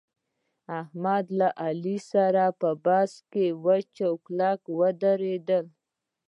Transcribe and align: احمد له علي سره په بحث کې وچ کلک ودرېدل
احمد 0.79 1.25
له 1.39 1.49
علي 1.63 1.97
سره 2.11 2.43
په 2.61 2.69
بحث 2.85 3.13
کې 3.31 3.45
وچ 3.65 3.95
کلک 4.25 4.61
ودرېدل 4.79 5.65